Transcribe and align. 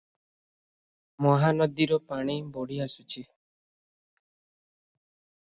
ମହାନଦୀର 1.25 1.99
ପାଣି 2.13 2.39
ବଢ଼ିଆସୁଛି। 2.57 3.23